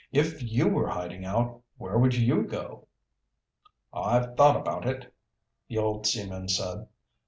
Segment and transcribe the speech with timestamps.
[0.11, 2.87] If you were hiding out, where would you go?"
[3.93, 5.13] "I've thought about it,"
[5.67, 6.87] the old seaman said.